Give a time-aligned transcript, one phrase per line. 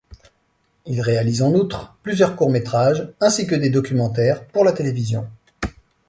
[0.87, 5.29] Il réalise en outre plusieurs courts métrages ainsi que des documentaires pour la télévision.